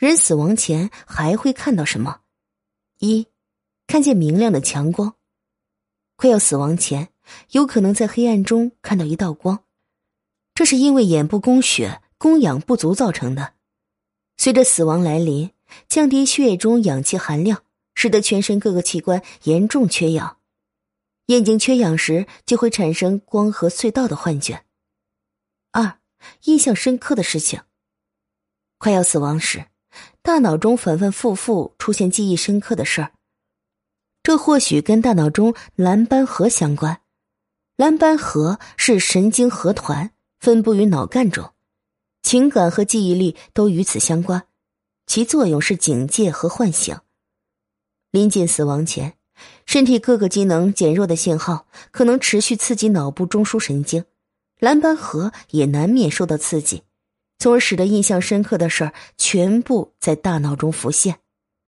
[0.00, 2.22] 人死亡前还会看到什么？
[3.00, 3.26] 一，
[3.86, 5.14] 看见明亮的强光。
[6.16, 7.10] 快要死亡前，
[7.50, 9.62] 有可能在黑暗中看到一道光，
[10.54, 13.52] 这是因为眼部供血、供氧不足造成的。
[14.38, 15.50] 随着死亡来临，
[15.86, 17.62] 降低血液中氧气含量，
[17.94, 20.38] 使得全身各个器官严重缺氧。
[21.26, 24.64] 眼睛缺氧时，就会产生光和隧道的幻觉。
[25.72, 26.00] 二，
[26.44, 27.60] 印象深刻的事情。
[28.78, 29.66] 快要死亡时，
[30.22, 33.12] 大脑中反反复复出现记忆深刻的事儿，
[34.22, 37.00] 这或许跟大脑中蓝斑核相关。
[37.76, 41.52] 蓝斑核是神经核团，分布于脑干中。
[42.22, 44.46] 情感和记忆力都与此相关，
[45.06, 46.98] 其作用是警戒和唤醒。
[48.10, 49.14] 临近死亡前，
[49.64, 54.04] 身体各个机能减弱的信号可能持续刺激脑部中枢神经，
[54.58, 56.82] 蓝斑核也难免受到刺激，
[57.40, 61.16] 从而使得印象深刻的事儿全部在大脑中浮现。